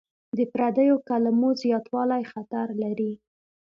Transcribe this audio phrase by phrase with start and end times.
[0.37, 3.11] د پردیو کلمو زیاتوالی خطر لري.